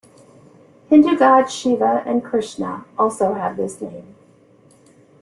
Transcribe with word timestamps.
Hindu 0.89 1.15
god 1.15 1.51
Shiva 1.51 2.01
and 2.07 2.23
Krishna 2.23 2.85
also 2.97 3.35
have 3.35 3.55
this 3.55 3.79
name. 3.81 4.15